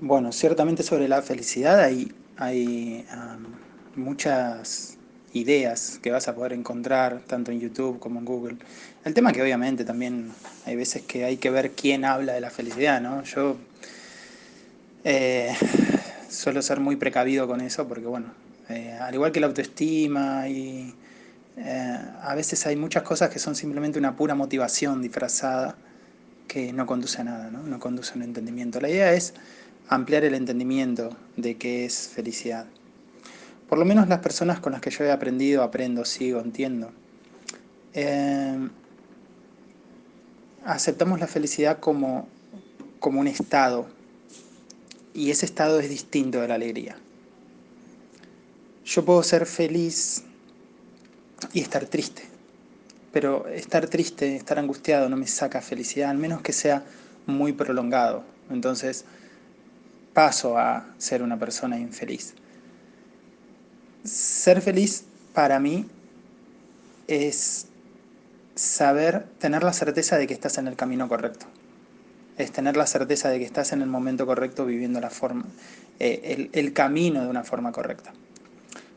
Bueno, 0.00 0.30
ciertamente 0.30 0.84
sobre 0.84 1.08
la 1.08 1.22
felicidad 1.22 1.80
hay, 1.80 2.12
hay 2.36 3.04
um, 3.12 4.00
muchas 4.00 4.96
ideas 5.32 5.98
que 6.00 6.12
vas 6.12 6.28
a 6.28 6.36
poder 6.36 6.52
encontrar 6.52 7.22
tanto 7.26 7.50
en 7.50 7.58
YouTube 7.58 7.98
como 7.98 8.20
en 8.20 8.24
Google. 8.24 8.56
El 9.04 9.12
tema 9.12 9.32
que 9.32 9.42
obviamente 9.42 9.84
también 9.84 10.30
hay 10.66 10.76
veces 10.76 11.02
que 11.02 11.24
hay 11.24 11.38
que 11.38 11.50
ver 11.50 11.72
quién 11.72 12.04
habla 12.04 12.34
de 12.34 12.40
la 12.40 12.50
felicidad, 12.50 13.00
¿no? 13.00 13.24
Yo 13.24 13.56
eh, 15.02 15.52
suelo 16.30 16.62
ser 16.62 16.78
muy 16.78 16.94
precavido 16.94 17.48
con 17.48 17.60
eso 17.60 17.88
porque, 17.88 18.06
bueno, 18.06 18.28
eh, 18.68 18.96
al 19.00 19.12
igual 19.14 19.32
que 19.32 19.40
la 19.40 19.48
autoestima 19.48 20.48
y 20.48 20.94
eh, 21.56 21.98
a 22.22 22.36
veces 22.36 22.64
hay 22.68 22.76
muchas 22.76 23.02
cosas 23.02 23.30
que 23.30 23.40
son 23.40 23.56
simplemente 23.56 23.98
una 23.98 24.14
pura 24.14 24.36
motivación 24.36 25.02
disfrazada 25.02 25.74
que 26.46 26.72
no 26.72 26.86
conduce 26.86 27.20
a 27.20 27.24
nada, 27.24 27.50
¿no? 27.50 27.64
No 27.64 27.80
conduce 27.80 28.12
a 28.12 28.16
un 28.16 28.22
entendimiento. 28.22 28.80
La 28.80 28.90
idea 28.90 29.12
es 29.12 29.34
ampliar 29.88 30.24
el 30.24 30.34
entendimiento 30.34 31.16
de 31.36 31.56
qué 31.56 31.84
es 31.84 32.08
felicidad. 32.08 32.66
Por 33.68 33.78
lo 33.78 33.84
menos 33.84 34.08
las 34.08 34.20
personas 34.20 34.60
con 34.60 34.72
las 34.72 34.80
que 34.80 34.90
yo 34.90 35.04
he 35.04 35.10
aprendido, 35.10 35.62
aprendo, 35.62 36.04
sigo, 36.04 36.40
entiendo. 36.40 36.90
Eh, 37.94 38.68
aceptamos 40.64 41.20
la 41.20 41.26
felicidad 41.26 41.78
como, 41.80 42.28
como 43.00 43.20
un 43.20 43.26
estado 43.26 43.86
y 45.14 45.30
ese 45.30 45.46
estado 45.46 45.80
es 45.80 45.88
distinto 45.88 46.40
de 46.40 46.48
la 46.48 46.54
alegría. 46.54 46.96
Yo 48.84 49.04
puedo 49.04 49.22
ser 49.22 49.46
feliz 49.46 50.24
y 51.52 51.60
estar 51.60 51.86
triste, 51.86 52.22
pero 53.12 53.48
estar 53.48 53.86
triste, 53.88 54.36
estar 54.36 54.58
angustiado 54.58 55.08
no 55.08 55.16
me 55.16 55.26
saca 55.26 55.60
felicidad, 55.60 56.10
al 56.10 56.18
menos 56.18 56.40
que 56.40 56.52
sea 56.52 56.84
muy 57.26 57.52
prolongado. 57.52 58.24
Entonces, 58.50 59.04
paso 60.18 60.58
a 60.58 60.84
ser 60.98 61.22
una 61.22 61.38
persona 61.38 61.78
infeliz. 61.78 62.34
Ser 64.02 64.60
feliz 64.60 65.04
para 65.32 65.60
mí 65.60 65.86
es 67.06 67.68
saber, 68.56 69.26
tener 69.38 69.62
la 69.62 69.72
certeza 69.72 70.18
de 70.18 70.26
que 70.26 70.34
estás 70.34 70.58
en 70.58 70.66
el 70.66 70.74
camino 70.74 71.08
correcto. 71.08 71.46
Es 72.36 72.50
tener 72.50 72.76
la 72.76 72.88
certeza 72.88 73.28
de 73.28 73.38
que 73.38 73.44
estás 73.44 73.72
en 73.72 73.80
el 73.80 73.86
momento 73.86 74.26
correcto 74.26 74.66
viviendo 74.66 75.00
la 75.00 75.10
forma, 75.10 75.44
eh, 76.00 76.20
el, 76.24 76.50
el 76.52 76.72
camino 76.72 77.22
de 77.22 77.28
una 77.28 77.44
forma 77.44 77.70
correcta. 77.70 78.12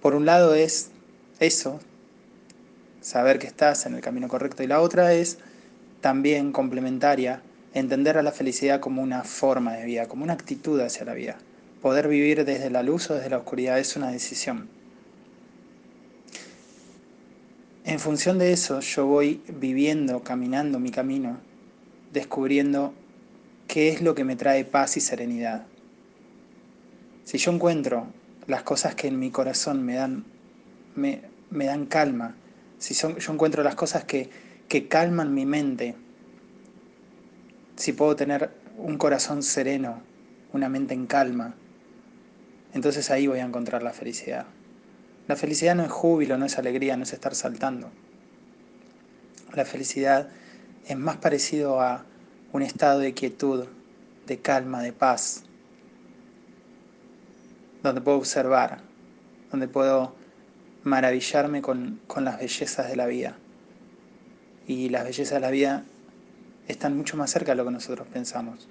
Por 0.00 0.14
un 0.14 0.24
lado 0.24 0.54
es 0.54 0.92
eso, 1.40 1.78
saber 3.02 3.38
que 3.38 3.48
estás 3.48 3.84
en 3.84 3.96
el 3.96 4.00
camino 4.00 4.28
correcto, 4.28 4.62
y 4.62 4.66
la 4.66 4.80
otra 4.80 5.12
es 5.12 5.36
también 6.00 6.52
complementaria 6.52 7.42
entender 7.74 8.18
a 8.18 8.22
la 8.22 8.32
felicidad 8.32 8.80
como 8.80 9.02
una 9.02 9.24
forma 9.24 9.74
de 9.74 9.84
vida, 9.84 10.06
como 10.06 10.24
una 10.24 10.34
actitud 10.34 10.80
hacia 10.80 11.04
la 11.04 11.14
vida. 11.14 11.38
Poder 11.80 12.08
vivir 12.08 12.44
desde 12.44 12.70
la 12.70 12.82
luz 12.82 13.10
o 13.10 13.14
desde 13.14 13.30
la 13.30 13.38
oscuridad 13.38 13.78
es 13.78 13.96
una 13.96 14.10
decisión. 14.10 14.68
En 17.84 17.98
función 17.98 18.38
de 18.38 18.52
eso, 18.52 18.80
yo 18.80 19.06
voy 19.06 19.42
viviendo, 19.48 20.22
caminando 20.22 20.78
mi 20.78 20.90
camino, 20.90 21.38
descubriendo 22.12 22.94
qué 23.66 23.88
es 23.88 24.02
lo 24.02 24.14
que 24.14 24.24
me 24.24 24.36
trae 24.36 24.64
paz 24.64 24.96
y 24.96 25.00
serenidad. 25.00 25.66
Si 27.24 27.38
yo 27.38 27.50
encuentro 27.52 28.06
las 28.46 28.62
cosas 28.62 28.94
que 28.94 29.08
en 29.08 29.18
mi 29.18 29.30
corazón 29.30 29.82
me 29.84 29.94
dan, 29.94 30.24
me, 30.94 31.22
me 31.50 31.64
dan 31.66 31.86
calma, 31.86 32.36
si 32.78 32.94
yo 32.94 33.32
encuentro 33.32 33.62
las 33.62 33.74
cosas 33.74 34.04
que, 34.04 34.30
que 34.68 34.88
calman 34.88 35.34
mi 35.34 35.46
mente, 35.46 35.96
si 37.76 37.92
puedo 37.92 38.16
tener 38.16 38.50
un 38.76 38.98
corazón 38.98 39.42
sereno, 39.42 40.02
una 40.52 40.68
mente 40.68 40.94
en 40.94 41.06
calma, 41.06 41.54
entonces 42.74 43.10
ahí 43.10 43.26
voy 43.26 43.40
a 43.40 43.44
encontrar 43.44 43.82
la 43.82 43.92
felicidad. 43.92 44.46
La 45.28 45.36
felicidad 45.36 45.74
no 45.74 45.84
es 45.84 45.92
júbilo, 45.92 46.38
no 46.38 46.46
es 46.46 46.58
alegría, 46.58 46.96
no 46.96 47.04
es 47.04 47.12
estar 47.12 47.34
saltando. 47.34 47.90
La 49.54 49.64
felicidad 49.64 50.28
es 50.86 50.96
más 50.96 51.16
parecido 51.18 51.80
a 51.80 52.04
un 52.52 52.62
estado 52.62 52.98
de 53.00 53.14
quietud, 53.14 53.66
de 54.26 54.38
calma, 54.38 54.82
de 54.82 54.92
paz, 54.92 55.44
donde 57.82 58.00
puedo 58.00 58.18
observar, 58.18 58.80
donde 59.50 59.68
puedo 59.68 60.14
maravillarme 60.82 61.62
con, 61.62 62.00
con 62.06 62.24
las 62.24 62.38
bellezas 62.38 62.88
de 62.88 62.96
la 62.96 63.06
vida. 63.06 63.36
Y 64.66 64.88
las 64.88 65.04
bellezas 65.04 65.34
de 65.34 65.40
la 65.40 65.50
vida 65.50 65.84
están 66.68 66.96
mucho 66.96 67.16
más 67.16 67.30
cerca 67.30 67.52
de 67.52 67.56
lo 67.56 67.64
que 67.64 67.70
nosotros 67.70 68.06
pensamos. 68.12 68.68